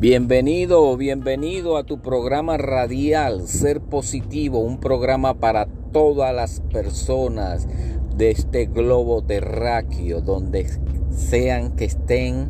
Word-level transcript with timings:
Bienvenido 0.00 0.96
bienvenido 0.96 1.76
a 1.76 1.82
tu 1.82 2.00
programa 2.00 2.56
radial 2.56 3.48
Ser 3.48 3.80
Positivo, 3.80 4.60
un 4.60 4.78
programa 4.78 5.34
para 5.34 5.66
todas 5.92 6.32
las 6.32 6.60
personas 6.72 7.66
de 8.16 8.30
este 8.30 8.66
globo 8.66 9.24
terráqueo, 9.24 10.20
donde 10.20 10.68
sean 11.10 11.74
que 11.74 11.86
estén, 11.86 12.48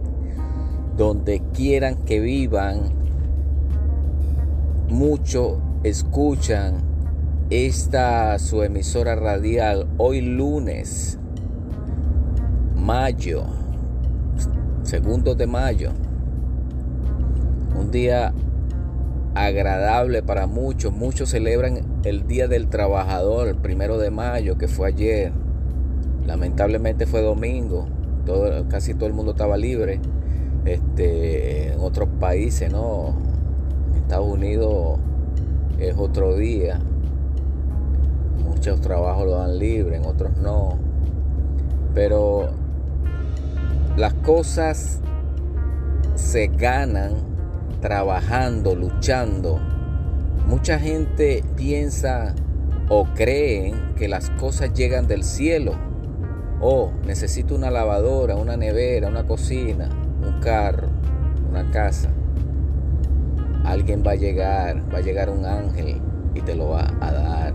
donde 0.98 1.40
quieran 1.54 2.04
que 2.04 2.20
vivan. 2.20 2.92
Muchos 4.90 5.54
escuchan 5.84 6.82
esta 7.48 8.38
su 8.38 8.62
emisora 8.62 9.14
radial 9.14 9.88
hoy 9.96 10.20
lunes, 10.20 11.18
mayo, 12.74 13.44
segundo 14.82 15.34
de 15.34 15.46
mayo 15.46 16.07
un 17.78 17.90
día 17.90 18.32
agradable 19.34 20.22
para 20.22 20.46
muchos. 20.46 20.92
Muchos 20.92 21.30
celebran 21.30 22.00
el 22.04 22.26
Día 22.26 22.48
del 22.48 22.68
Trabajador, 22.68 23.48
el 23.48 23.56
primero 23.56 23.98
de 23.98 24.10
mayo, 24.10 24.58
que 24.58 24.68
fue 24.68 24.88
ayer. 24.88 25.32
Lamentablemente 26.26 27.06
fue 27.06 27.22
domingo. 27.22 27.86
Todo, 28.26 28.68
casi 28.68 28.94
todo 28.94 29.06
el 29.06 29.14
mundo 29.14 29.32
estaba 29.32 29.56
libre. 29.56 30.00
Este, 30.64 31.72
en 31.72 31.80
otros 31.80 32.08
países, 32.20 32.70
¿no? 32.70 33.14
En 33.90 34.02
Estados 34.02 34.26
Unidos 34.26 34.98
es 35.78 35.96
otro 35.96 36.36
día. 36.36 36.80
Muchos 38.44 38.80
trabajos 38.80 39.24
lo 39.24 39.38
dan 39.38 39.58
libre, 39.58 39.96
en 39.96 40.04
otros 40.04 40.36
no. 40.36 40.78
Pero 41.94 42.48
las 43.96 44.14
cosas 44.14 45.00
se 46.16 46.48
ganan 46.48 47.27
trabajando, 47.80 48.74
luchando. 48.74 49.60
Mucha 50.46 50.78
gente 50.78 51.44
piensa 51.56 52.34
o 52.88 53.04
cree 53.14 53.74
que 53.96 54.08
las 54.08 54.30
cosas 54.30 54.72
llegan 54.72 55.06
del 55.06 55.24
cielo. 55.24 55.72
Oh, 56.60 56.90
necesito 57.06 57.54
una 57.54 57.70
lavadora, 57.70 58.36
una 58.36 58.56
nevera, 58.56 59.08
una 59.08 59.24
cocina, 59.24 59.88
un 60.26 60.40
carro, 60.40 60.88
una 61.48 61.70
casa. 61.70 62.10
Alguien 63.64 64.02
va 64.04 64.12
a 64.12 64.16
llegar, 64.16 64.82
va 64.92 64.98
a 64.98 65.02
llegar 65.02 65.30
un 65.30 65.44
ángel 65.44 66.00
y 66.34 66.40
te 66.40 66.54
lo 66.54 66.70
va 66.70 66.92
a 67.00 67.12
dar. 67.12 67.54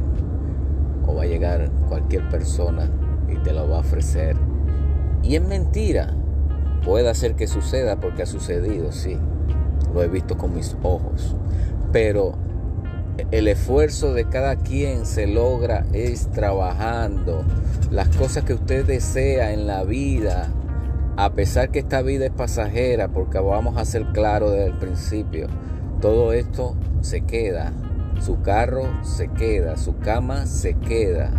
O 1.05 1.15
va 1.15 1.23
a 1.23 1.25
llegar 1.25 1.69
cualquier 1.89 2.29
persona 2.29 2.89
y 3.27 3.35
te 3.43 3.51
lo 3.51 3.67
va 3.67 3.77
a 3.77 3.79
ofrecer. 3.79 4.37
Y 5.21 5.35
es 5.35 5.41
mentira. 5.41 6.15
Puede 6.85 7.13
ser 7.15 7.35
que 7.35 7.47
suceda 7.47 7.99
porque 7.99 8.23
ha 8.23 8.25
sucedido, 8.25 8.91
sí 8.91 9.17
lo 9.93 10.03
he 10.03 10.07
visto 10.07 10.37
con 10.37 10.55
mis 10.55 10.75
ojos. 10.83 11.35
Pero 11.91 12.33
el 13.31 13.47
esfuerzo 13.47 14.13
de 14.13 14.25
cada 14.25 14.55
quien 14.55 15.05
se 15.05 15.27
logra 15.27 15.85
es 15.93 16.27
trabajando. 16.31 17.43
Las 17.91 18.07
cosas 18.15 18.43
que 18.43 18.53
usted 18.53 18.85
desea 18.85 19.53
en 19.53 19.67
la 19.67 19.83
vida, 19.83 20.49
a 21.15 21.33
pesar 21.33 21.69
que 21.69 21.79
esta 21.79 22.01
vida 22.01 22.25
es 22.25 22.31
pasajera, 22.31 23.09
porque 23.09 23.39
vamos 23.39 23.77
a 23.77 23.85
ser 23.85 24.07
claros 24.13 24.51
desde 24.51 24.67
el 24.67 24.77
principio, 24.77 25.47
todo 26.01 26.33
esto 26.33 26.75
se 27.01 27.21
queda. 27.21 27.71
Su 28.19 28.41
carro 28.41 28.83
se 29.03 29.27
queda, 29.27 29.77
su 29.77 29.97
cama 29.97 30.45
se 30.45 30.75
queda, 30.75 31.31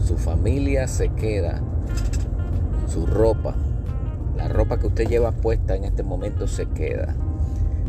su 0.00 0.16
familia 0.16 0.88
se 0.88 1.10
queda, 1.10 1.60
su 2.88 3.06
ropa, 3.06 3.54
la 4.36 4.48
ropa 4.48 4.78
que 4.78 4.88
usted 4.88 5.08
lleva 5.08 5.30
puesta 5.32 5.76
en 5.76 5.84
este 5.84 6.02
momento 6.02 6.48
se 6.48 6.66
queda. 6.66 7.14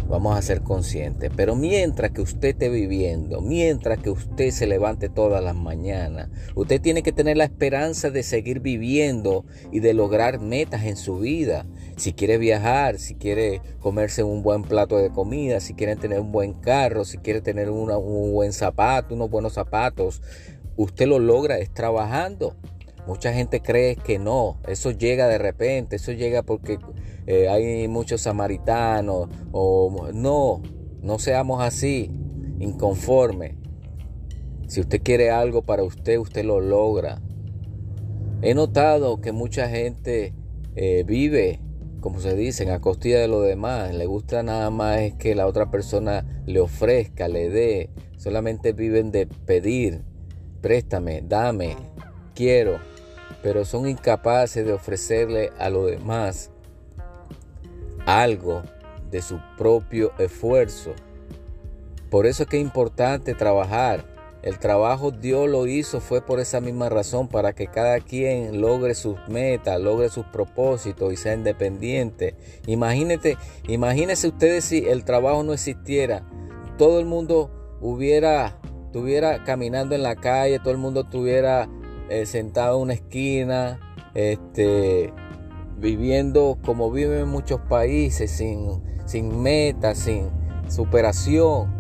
Vamos 0.08 0.38
a 0.38 0.42
ser 0.42 0.62
conscientes. 0.62 1.32
Pero 1.36 1.56
mientras 1.56 2.12
que 2.12 2.22
usted 2.22 2.50
esté 2.50 2.70
viviendo, 2.70 3.42
mientras 3.42 3.98
que 4.00 4.12
usted 4.12 4.52
se 4.52 4.68
levante 4.68 5.10
todas 5.10 5.44
las 5.44 5.56
mañanas, 5.56 6.30
usted 6.54 6.80
tiene 6.80 7.02
que 7.02 7.12
tener 7.12 7.38
la 7.38 7.46
esperanza 7.46 8.12
de 8.12 8.22
seguir 8.22 8.60
viviendo 8.60 9.46
y 9.72 9.80
de 9.80 9.94
lograr 9.94 10.40
metas 10.40 10.84
en 10.84 10.96
su 10.96 11.20
vida. 11.20 11.66
Si 11.98 12.14
quiere 12.14 12.38
viajar, 12.38 13.00
si 13.00 13.16
quiere 13.16 13.62
comerse 13.80 14.24
un 14.24 14.44
buen 14.44 14.64
plato 14.64 14.98
de 14.98 15.10
comida, 15.10 15.60
si 15.60 15.74
quiere 15.74 15.96
tener 15.96 16.20
un 16.20 16.32
buen 16.32 16.54
carro, 16.54 17.04
si 17.04 17.18
quiere 17.18 17.42
tener 17.42 17.70
un 17.72 18.32
buen 18.32 18.54
zapato, 18.54 19.16
unos 19.16 19.30
buenos 19.32 19.54
zapatos, 19.54 20.22
usted 20.76 21.08
lo 21.08 21.20
logra 21.20 21.58
es 21.58 21.74
trabajando. 21.74 22.56
Mucha 23.08 23.34
gente 23.34 23.62
cree 23.62 23.96
que 23.96 24.18
no, 24.18 24.58
eso 24.68 24.90
llega 24.90 25.28
de 25.28 25.38
repente, 25.38 25.98
eso 25.98 26.12
llega 26.12 26.42
porque 26.42 26.80
eh, 27.28 27.48
hay 27.50 27.88
muchos 27.88 28.22
samaritanos 28.22 29.30
o 29.52 30.10
no, 30.12 30.64
no 31.02 31.20
seamos 31.20 31.62
así, 31.62 32.10
inconformes. 32.60 33.54
Si 34.68 34.82
usted 34.82 35.04
quiere 35.04 35.30
algo 35.30 35.62
para 35.62 35.84
usted, 35.84 36.18
usted 36.18 36.44
lo 36.44 36.60
logra. 36.60 37.22
He 38.42 38.56
notado 38.56 39.22
que 39.22 39.32
mucha 39.32 39.70
gente 39.70 40.34
eh, 40.76 41.04
vive, 41.06 41.60
como 42.02 42.20
se 42.20 42.36
dice, 42.36 42.72
a 42.72 42.82
costilla 42.82 43.20
de 43.20 43.28
lo 43.28 43.42
demás. 43.42 43.94
Le 43.94 44.08
gusta 44.08 44.42
nada 44.42 44.72
más 44.72 45.02
es 45.02 45.14
que 45.14 45.36
la 45.36 45.46
otra 45.46 45.70
persona 45.70 46.26
le 46.48 46.60
ofrezca, 46.60 47.28
le 47.28 47.50
dé. 47.50 47.90
Solamente 48.18 48.74
viven 48.74 49.12
de 49.12 49.28
pedir, 49.28 50.02
préstame, 50.62 51.22
dame, 51.22 51.76
quiero 52.34 52.80
pero 53.46 53.64
son 53.64 53.88
incapaces 53.88 54.66
de 54.66 54.74
ofrecerle 54.74 55.52
a 55.60 55.70
los 55.70 55.86
demás 55.86 56.50
algo 58.08 58.64
de 59.12 59.22
su 59.22 59.40
propio 59.56 60.12
esfuerzo. 60.18 60.96
Por 62.10 62.26
eso 62.26 62.42
es 62.42 62.50
que 62.50 62.58
es 62.58 62.64
importante 62.64 63.36
trabajar. 63.36 64.04
El 64.42 64.58
trabajo 64.58 65.12
Dios 65.12 65.48
lo 65.48 65.68
hizo 65.68 66.02
fue 66.02 66.26
por 66.26 66.40
esa 66.40 66.60
misma 66.60 66.90
razón, 66.90 67.28
para 67.28 67.54
que 67.54 67.68
cada 67.68 68.00
quien 68.00 68.62
logre 68.62 68.96
sus 68.96 69.16
metas, 69.28 69.80
logre 69.80 70.10
sus 70.10 70.26
propósitos 70.26 71.14
y 71.14 71.16
sea 71.16 71.36
independiente. 71.36 72.34
Imagínate, 72.66 73.38
imagínese 73.68 74.30
ustedes 74.30 74.66
si 74.66 74.88
el 74.88 75.06
trabajo 75.06 75.44
no 75.44 75.54
existiera, 75.54 76.24
todo 76.80 77.00
el 77.00 77.06
mundo 77.06 77.78
hubiera 77.80 78.58
estuviera 78.88 79.44
caminando 79.44 79.94
en 79.94 80.02
la 80.02 80.16
calle, 80.16 80.58
todo 80.58 80.72
el 80.72 80.80
mundo 80.80 81.04
tuviera 81.04 81.70
eh, 82.10 82.26
sentado 82.26 82.78
en 82.78 82.84
una 82.84 82.94
esquina, 82.94 83.80
este, 84.14 85.14
viviendo 85.78 86.58
como 86.64 86.92
viven 86.92 87.20
en 87.20 87.28
muchos 87.28 87.60
países, 87.62 88.32
sin, 88.32 88.82
sin 89.06 89.42
meta, 89.42 89.96
sin 89.96 90.30
superación. 90.70 91.75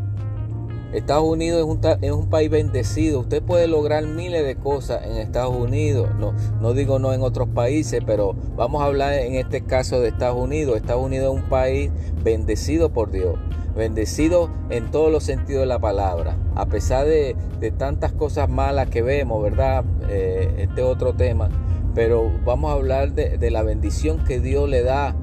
Estados 0.95 1.25
Unidos 1.25 1.59
es 1.59 1.65
un, 1.65 1.79
es 2.01 2.11
un, 2.11 2.29
país 2.29 2.49
bendecido. 2.49 3.19
Usted 3.19 3.43
puede 3.43 3.67
lograr 3.67 4.05
miles 4.05 4.45
de 4.45 4.55
cosas 4.55 5.05
en 5.05 5.17
Estados 5.17 5.55
Unidos. 5.55 6.09
No, 6.19 6.33
no 6.61 6.73
digo 6.73 6.99
no 6.99 7.13
en 7.13 7.21
otros 7.21 7.49
países, 7.49 8.01
pero 8.05 8.33
vamos 8.55 8.81
a 8.81 8.85
hablar 8.85 9.13
en 9.13 9.35
este 9.35 9.61
caso 9.61 9.99
de 9.99 10.09
Estados 10.09 10.41
Unidos. 10.41 10.77
Estados 10.77 11.03
Unidos 11.03 11.35
es 11.35 11.43
un 11.43 11.49
país 11.49 11.91
bendecido 12.23 12.91
por 12.91 13.11
Dios 13.11 13.37
bendecido 13.75 14.49
en 14.69 14.89
todos 14.89 15.11
los 15.11 15.23
sentidos 15.23 15.61
de 15.61 15.67
la 15.67 15.79
palabra. 15.79 16.37
A 16.55 16.65
pesar 16.67 17.05
de, 17.05 17.35
tantas 17.77 18.13
cosas 18.13 18.49
malas 18.49 18.89
que 18.89 19.01
vemos, 19.01 19.43
¿verdad? 19.43 19.83
Eh, 20.09 20.55
este 20.59 20.81
otro 20.81 21.13
tema. 21.13 21.49
Pero 21.93 22.31
vamos 22.45 22.71
a 22.71 22.73
hablar 22.73 23.13
de, 23.13 23.51
la 23.51 23.63
bendición 23.63 24.23
que 24.23 24.39
Dios 24.39 24.69
le 24.69 24.83
da 24.83 25.15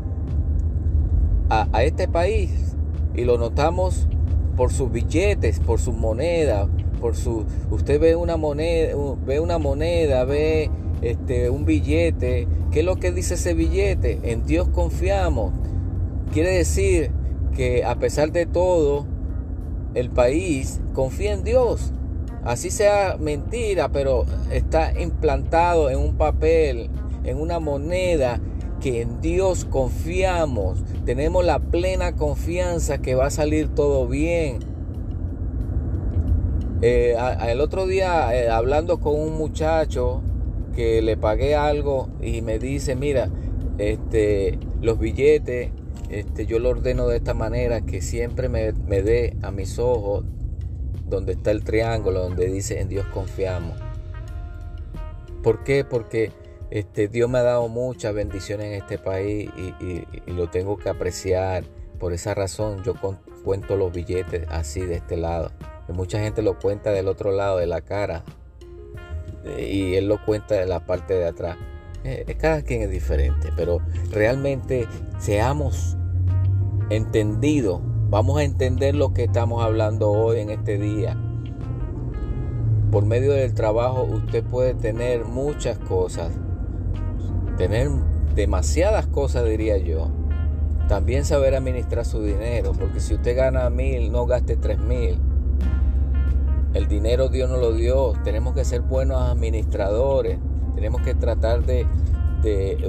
a, 1.49 1.83
este 1.83 2.09
país. 2.09 2.77
Y 3.15 3.25
lo 3.25 3.39
notamos 3.39 4.09
por 4.57 4.73
sus 4.73 4.91
billetes, 4.91 5.61
por 5.61 5.81
sus 5.81 5.95
monedas, 5.95 6.69
por 7.01 7.17
su. 7.17 7.45
Usted 7.71 8.01
ve 8.01 8.17
una 8.17 8.37
moneda, 8.37 8.95
ve 9.27 9.41
una 9.41 9.59
moneda, 9.59 10.25
ve 10.25 10.71
este, 11.03 11.51
un 11.51 11.65
billete. 11.65 12.47
¿Qué 12.71 12.81
es 12.81 12.87
lo 12.87 12.97
que 12.97 13.13
dice 13.13 13.35
ese 13.35 13.55
billete? 13.55 14.21
En 14.23 14.47
Dios 14.47 14.69
confiamos. 14.69 15.53
Quiere 16.33 16.51
decir 16.51 17.11
que 17.55 17.85
a 17.85 17.97
pesar 17.97 18.33
de 18.33 18.47
todo, 18.47 19.07
el 19.95 20.11
país 20.11 20.81
confía 20.95 21.33
en 21.33 21.45
Dios. 21.45 21.93
Así 22.45 22.71
sea 22.71 23.17
mentira, 23.21 23.91
pero 23.91 24.25
está 24.51 24.99
implantado 24.99 25.91
en 25.91 25.99
un 25.99 26.17
papel, 26.17 26.91
en 27.25 27.39
una 27.39 27.61
moneda, 27.61 28.41
que 28.83 29.01
en 29.03 29.21
Dios 29.21 29.65
confiamos. 29.65 30.83
Tenemos 31.05 31.45
la 31.45 31.59
plena 31.59 32.17
confianza 32.17 32.99
que 32.99 33.15
va 33.15 33.27
a 33.27 33.31
salir 33.31 33.69
todo 33.69 34.09
bien. 34.09 34.59
Eh, 36.83 37.15
el 37.47 37.61
otro 37.61 37.87
día, 37.87 38.35
eh, 38.37 38.51
hablando 38.51 38.99
con 38.99 39.19
un 39.19 39.39
muchacho 39.39 40.23
que 40.75 41.01
le 41.01 41.17
pagué 41.17 41.55
algo 41.55 42.09
y 42.21 42.43
me 42.43 42.59
dice, 42.59 42.97
mira, 42.97 43.31
este, 43.79 44.59
los 44.81 44.99
billetes 44.99 45.71
este, 46.13 46.45
yo 46.45 46.59
lo 46.59 46.69
ordeno 46.69 47.09
de 47.09 47.17
esta 47.17 47.33
manera 47.33 47.81
que 47.81 48.03
siempre 48.03 48.51
me, 48.51 48.73
dé 48.73 49.35
a 49.41 49.51
mis 49.51 49.79
ojos 49.79 50.27
donde 51.09 51.33
está 51.33 51.53
el 51.53 51.65
triángulo, 51.65 52.21
donde 52.21 52.47
dice 52.49 52.81
en 52.81 52.91
Dios 52.91 53.07
confiamos. 53.07 53.79
¿Por 55.43 55.65
qué? 55.65 55.87
Porque 55.87 56.31
este, 56.73 57.09
Dios 57.09 57.29
me 57.29 57.37
ha 57.37 57.43
dado 57.43 57.69
muchas 57.69 58.15
bendiciones 58.15 58.69
en 58.69 58.73
este 58.73 58.97
país 58.97 59.51
y, 59.59 60.31
lo 60.31 60.49
tengo 60.49 60.79
que 60.79 60.89
apreciar 60.89 61.65
Por 61.99 62.15
esa 62.15 62.33
razón 62.33 62.83
yo 62.83 62.95
cuento 63.45 63.77
los 63.77 63.93
billetes 63.93 64.47
así 64.49 64.81
de 64.81 64.95
este 64.95 65.19
lado. 65.19 65.53
Y 65.87 65.93
mucha 65.93 66.19
gente 66.21 66.41
lo 66.41 66.59
cuenta 66.59 66.91
del 66.91 67.09
otro 67.09 67.31
lado 67.31 67.59
de 67.59 67.67
la 67.67 67.83
cara. 67.83 68.25
Y 69.59 69.97
él 69.97 70.09
lo 70.09 70.25
cuenta 70.25 70.55
de 70.55 70.65
la 70.65 70.87
parte 70.87 71.13
de 71.13 71.27
atrás. 71.27 71.59
Eh, 72.05 72.25
eh, 72.27 72.35
cada 72.37 72.63
quien 72.63 72.81
es 72.81 72.91
diferente. 72.91 73.51
Pero 73.55 73.81
realmente 74.11 74.89
seamos 75.19 75.99
entendidos. 76.89 77.83
Vamos 78.09 78.39
a 78.39 78.45
entender 78.45 78.95
lo 78.95 79.13
que 79.13 79.25
estamos 79.25 79.63
hablando 79.63 80.11
hoy 80.11 80.41
en 80.41 80.49
este 80.49 80.79
día. 80.79 81.19
Por 82.91 83.05
medio 83.05 83.33
del 83.33 83.53
trabajo 83.53 84.05
usted 84.05 84.43
puede 84.43 84.73
tener 84.73 85.27
muchas 85.27 85.79
cosas. 85.79 86.33
Tener 87.57 87.91
demasiadas 88.35 89.07
cosas 89.07 89.45
diría 89.45 89.77
yo 89.79 90.11
también 90.93 91.25
saber 91.25 91.55
administrar 91.55 92.05
su 92.05 92.23
dinero, 92.23 92.73
porque 92.79 93.01
si 93.01 93.15
usted 93.15 93.35
gana 93.35 93.71
mil, 93.71 94.13
no 94.13 94.27
gaste 94.27 94.57
tres 94.57 94.79
mil. 94.79 95.19
El 96.75 96.87
dinero 96.87 97.29
Dios 97.29 97.49
nos 97.49 97.61
lo 97.61 97.73
dio. 97.73 98.13
Tenemos 98.25 98.55
que 98.55 98.65
ser 98.65 98.83
buenos 98.83 99.23
administradores. 99.23 100.39
Tenemos 100.75 101.01
que 101.03 101.15
tratar 101.15 101.65
de, 101.65 101.87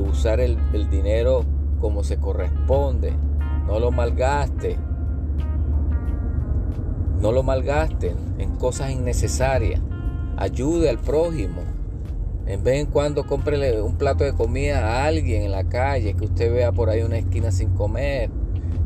usar 0.10 0.40
el, 0.40 0.58
el, 0.74 0.90
dinero 0.90 1.46
como 1.80 2.04
se 2.04 2.18
corresponde. 2.18 3.14
No 3.68 3.80
lo 3.80 3.92
malgaste. 3.92 4.78
No 7.22 7.32
lo 7.32 7.44
malgasten 7.44 8.18
en 8.38 8.56
cosas 8.56 8.92
innecesarias. 8.92 9.82
Ayude 10.36 10.90
al 10.90 10.98
prójimo. 10.98 11.62
En 12.46 12.64
vez 12.64 12.82
en 12.82 12.88
cuando 12.88 13.26
cómprele 13.26 13.82
un 13.82 13.98
plato 13.98 14.26
de 14.26 14.34
comida 14.34 14.80
a 14.80 15.06
alguien 15.06 15.44
en 15.44 15.52
la 15.52 15.64
calle 15.64 16.14
que 16.14 16.26
usted 16.26 16.54
vea 16.54 16.72
por 16.74 16.90
ahí 16.90 17.02
una 17.02 17.18
esquina 17.18 17.52
sin 17.52 17.70
comer. 17.70 18.30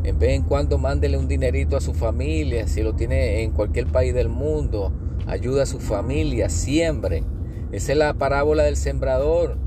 En 0.04 0.20
vez 0.20 0.32
en 0.32 0.44
cuando 0.44 0.78
mándele 0.78 1.18
un 1.18 1.28
dinerito 1.28 1.76
a 1.76 1.82
su 1.82 1.94
familia, 1.94 2.68
si 2.68 2.84
lo 2.84 2.94
tiene 2.94 3.42
en 3.42 3.52
cualquier 3.52 3.88
país 3.88 4.14
del 4.14 4.30
mundo. 4.30 4.94
Ayuda 5.26 5.64
a 5.64 5.66
su 5.66 5.80
familia, 5.80 6.50
siempre. 6.50 7.24
Esa 7.72 7.92
es 7.94 7.98
la 7.98 8.14
parábola 8.14 8.64
del 8.64 8.78
sembrador. 8.78 9.58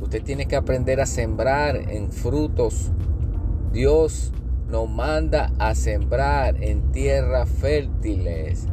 Usted 0.00 0.22
tiene 0.22 0.46
que 0.46 0.56
aprender 0.56 1.00
a 1.00 1.06
sembrar 1.06 1.76
en 1.76 2.10
frutos. 2.10 2.90
Dios 3.72 4.32
nos 4.68 4.90
manda 4.90 5.52
a 5.58 5.74
sembrar 5.74 6.62
en 6.62 6.92
tierras 6.92 7.48
fértiles. 7.48 8.66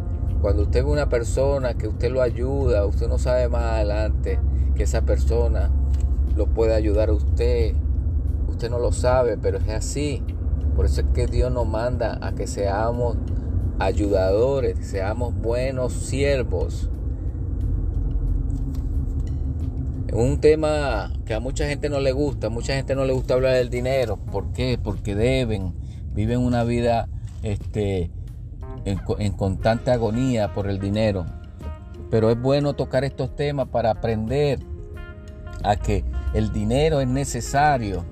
Cuando 0.46 0.62
usted 0.62 0.86
ve 0.86 0.92
una 0.92 1.10
persona 1.10 1.74
que 1.74 1.88
usted 1.88 2.12
lo 2.12 2.22
ayuda, 2.22 2.86
usted 2.86 3.08
no 3.08 3.18
sabe 3.18 3.50
más 3.50 3.64
adelante 3.64 4.40
que 4.76 4.84
esa 4.84 5.02
persona 5.02 5.72
lo 6.36 6.46
puede 6.46 6.76
ayudar 6.76 7.10
a 7.10 7.14
usted. 7.14 7.74
Usted 8.48 8.70
no 8.70 8.78
lo 8.78 8.92
sabe, 8.92 9.40
pero 9.40 9.58
es 9.58 9.68
así. 9.70 10.22
Por 10.76 10.86
eso 10.86 11.02
es 11.02 11.08
que 11.16 11.26
Dios 11.26 11.52
nos 11.52 11.68
manda 11.68 12.20
a 12.22 12.36
que 12.36 12.46
seamos 12.46 13.18
ayudadores, 13.80 14.86
seamos 14.86 15.34
buenos 15.34 15.94
siervos. 15.94 16.92
Un 20.14 20.40
tema 20.42 21.12
que 21.26 21.34
a 21.34 21.40
mucha 21.40 21.66
gente 21.66 21.90
no 21.90 22.00
le 22.00 22.12
gusta, 22.12 22.50
mucha 22.50 22.76
gente 22.76 22.94
no 22.94 23.06
le 23.06 23.14
gusta 23.14 23.34
hablar 23.34 23.56
del 23.56 23.72
dinero. 23.72 24.18
¿Por 24.18 24.54
qué? 24.54 24.78
Porque 24.78 25.16
deben, 25.16 25.74
viven 26.14 26.38
una 26.38 26.64
vida 26.64 27.10
este, 27.42 28.12
en, 28.86 29.32
constante 29.34 29.92
agonía 29.92 30.54
por 30.54 30.70
el 30.70 30.80
dinero. 30.80 31.26
Pero 32.10 32.30
es 32.30 32.40
bueno 32.40 32.74
tocar 32.74 33.04
estos 33.04 33.36
temas 33.36 33.68
para 33.68 33.92
aprender 33.92 34.60
a 35.64 35.76
que 35.76 36.06
el 36.34 36.54
dinero 36.54 37.02
es 37.02 37.08
necesario, 37.08 38.06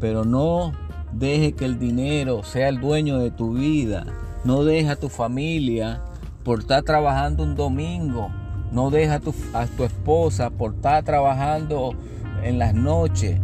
pero 0.00 0.24
no 0.24 0.72
deje 1.12 1.52
que 1.52 1.64
el 1.64 1.78
dinero 1.78 2.42
sea 2.42 2.68
el 2.68 2.80
dueño 2.80 3.18
de 3.18 3.30
tu 3.30 3.54
vida. 3.54 4.06
No 4.44 4.64
deja 4.64 4.92
a 4.92 4.96
tu 4.96 5.08
familia 5.08 6.02
por 6.44 6.60
estar 6.60 6.82
trabajando 6.82 7.42
un 7.42 7.54
domingo. 7.54 8.30
No 8.70 8.90
deja 8.90 9.14
a 9.14 9.20
tu, 9.20 9.34
a 9.52 9.66
tu 9.66 9.84
esposa 9.84 10.50
por 10.50 10.74
estar 10.74 11.02
trabajando 11.04 11.94
en 12.42 12.58
las 12.58 12.74
noches. 12.74 13.40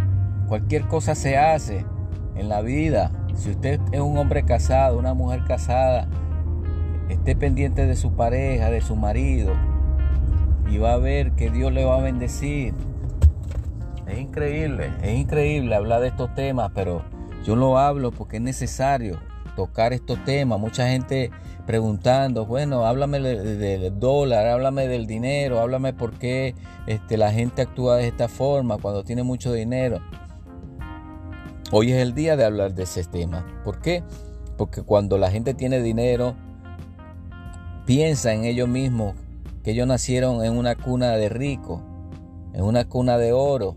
Cualquier 0.49 0.87
cosa 0.88 1.14
se 1.14 1.37
hace 1.37 1.84
en 2.37 2.49
la 2.49 2.61
vida. 2.61 3.11
Si 3.34 3.50
usted 3.50 3.81
es 3.93 4.00
un 4.00 4.19
hombre 4.19 4.44
casado, 4.44 4.99
una 4.99 5.14
mujer 5.14 5.44
casada, 5.44 6.08
esté 7.11 7.37
pendiente 7.37 7.87
de 7.87 7.97
su 7.97 8.12
pareja, 8.12 8.71
de 8.71 8.81
su 8.81 8.97
marido, 8.97 9.55
y 10.71 10.79
va 10.79 10.95
a 10.95 10.99
ver 10.99 11.33
que 11.33 11.51
Dios 11.51 11.73
le 11.73 11.85
va 11.85 11.97
a 11.97 12.01
bendecir. 12.01 12.75
Es 14.07 14.19
increíble, 14.19 14.93
es 15.03 15.19
increíble 15.19 15.75
hablar 15.75 16.01
de 16.01 16.09
estos 16.09 16.35
temas, 16.35 16.71
pero 16.75 17.03
yo 17.45 17.57
lo 17.57 17.79
hablo 17.79 18.11
porque 18.12 18.37
es 18.37 18.43
necesario 18.43 19.19
tocar 19.57 19.93
estos 19.93 20.25
temas. 20.25 20.59
Mucha 20.59 20.89
gente 20.89 21.31
preguntando, 21.67 22.47
bueno, 22.47 22.87
háblame 22.87 23.21
del 23.21 23.99
dólar, 23.99 24.47
háblame 24.47 24.89
del 24.89 25.06
dinero, 25.06 25.61
háblame 25.61 25.93
por 25.93 26.13
qué 26.13 26.55
este, 26.87 27.17
la 27.17 27.33
gente 27.33 27.63
actúa 27.63 27.97
de 27.97 28.09
esta 28.09 28.29
forma 28.29 28.79
cuando 28.79 29.05
tiene 29.05 29.23
mucho 29.23 29.53
dinero. 29.53 30.01
Hoy 31.73 31.93
es 31.93 31.99
el 31.99 32.15
día 32.15 32.37
de 32.37 32.45
hablar 32.45 32.75
de 32.75 32.83
ese 32.83 33.05
tema. 33.05 33.47
¿Por 33.65 33.81
qué? 33.81 34.03
Porque 34.56 34.83
cuando 34.83 35.19
la 35.19 35.31
gente 35.31 35.55
tiene 35.55 35.81
dinero, 35.81 36.35
piensa 37.87 38.32
en 38.32 38.44
ellos 38.44 38.69
mismos 38.69 39.15
que 39.62 39.73
ellos 39.73 39.87
nacieron 39.87 40.44
en 40.44 40.56
una 40.56 40.75
cuna 40.75 41.12
de 41.12 41.29
rico, 41.29 41.82
en 42.53 42.65
una 42.65 42.88
cuna 42.88 43.19
de 43.19 43.32
oro. 43.32 43.77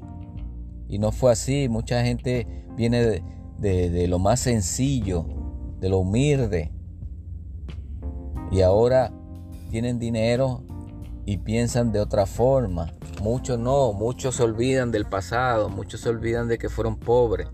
Y 0.87 0.99
no 0.99 1.11
fue 1.11 1.31
así. 1.31 1.67
Mucha 1.69 2.03
gente 2.03 2.65
viene 2.75 3.23
de, 3.57 4.07
lo 4.07 4.19
más 4.19 4.39
sencillo, 4.39 5.25
de 5.79 5.89
lo 5.89 5.99
humilde. 5.99 6.71
Y 8.51 8.61
ahora 8.61 9.11
tienen 9.69 9.99
dinero 9.99 10.63
y 11.25 11.37
piensan 11.37 11.91
de 11.91 11.99
otra 11.99 12.25
forma. 12.25 12.91
Muchos 13.21 13.57
no, 13.57 13.93
muchos 13.93 14.35
se 14.35 14.43
olvidan 14.43 14.91
del 14.91 15.05
pasado, 15.05 15.69
muchos 15.69 16.01
se 16.01 16.09
olvidan 16.09 16.47
de 16.47 16.57
que 16.57 16.69
fueron 16.69 16.97
pobres 16.97 17.47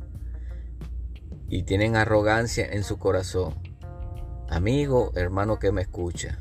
y 1.48 1.64
tienen 1.64 1.96
arrogancia 1.96 2.68
en 2.70 2.84
su 2.84 2.98
corazón. 2.98 3.69
Amigo, 4.52 5.12
hermano 5.14 5.60
que 5.60 5.72
me 5.72 5.82
escucha, 5.84 6.40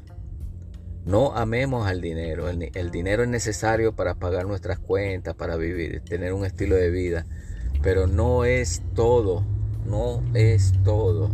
no 1.05 1.37
amemos 1.37 1.87
al 1.87 2.01
dinero. 2.01 2.49
El, 2.49 2.91
dinero 2.91 3.23
es 3.23 3.29
necesario 3.29 3.95
para 3.95 4.15
pagar 4.15 4.47
nuestras 4.47 4.79
cuentas, 4.79 5.35
para 5.35 5.57
vivir, 5.57 6.01
tener 6.09 6.33
un 6.33 6.47
estilo 6.47 6.75
de 6.77 6.89
vida. 6.89 7.27
Pero 7.83 8.07
no 8.07 8.47
es 8.47 8.83
todo. 8.95 9.45
No 9.85 10.23
es 10.33 10.73
todo. 10.85 11.29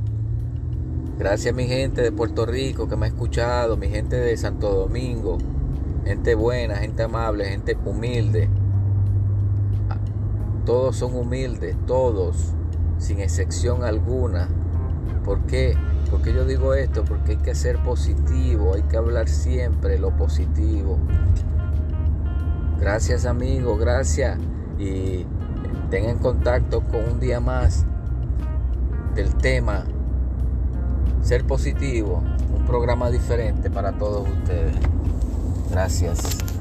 Gracias 1.17 1.55
a 1.55 1.57
mi 1.57 1.69
gente 1.69 2.03
de 2.03 2.11
Puerto 2.11 2.45
Rico 2.45 2.89
que 2.89 2.97
me 2.97 3.07
ha 3.07 3.09
escuchado, 3.09 3.77
mi 3.77 3.89
gente 3.89 4.17
de 4.17 4.37
Santo 4.37 4.75
Domingo, 4.75 5.39
gente 6.05 6.35
buena, 6.35 6.75
gente 6.77 7.05
amable, 7.05 7.45
gente 7.45 7.79
humilde. 7.85 8.49
Todos 10.67 10.97
son 10.97 11.15
humildes, 11.15 11.77
todos, 11.87 12.53
sin 12.99 13.21
excepción 13.21 13.85
alguna. 13.85 14.49
¿Por 15.25 15.47
qué? 15.47 15.77
¿Por 16.15 16.23
qué 16.23 16.33
yo 16.33 16.45
digo 16.45 16.75
esto? 16.75 17.05
Porque 17.05 17.33
hay 17.33 17.39
que 17.39 17.57
ser 17.57 17.83
positivo, 17.83 18.75
hay 18.75 18.83
que 18.83 18.97
hablar 18.97 19.29
siempre 19.29 19.99
lo 19.99 20.17
positivo. 20.17 20.97
Gracias 22.79 23.27
amigos, 23.27 23.81
gracias. 23.81 24.39
Y 24.79 25.27
tengan 25.91 26.21
contacto 26.21 26.83
con 26.83 27.05
un 27.05 27.19
día 27.19 27.41
más 27.41 27.85
del 29.17 29.35
tema 29.35 29.87
Ser 31.21 31.45
positivo, 31.45 32.23
un 32.57 32.65
programa 32.65 33.11
diferente 33.11 33.69
para 33.69 33.91
todos 33.91 34.29
ustedes. 34.29 34.77
Gracias. 35.73 36.54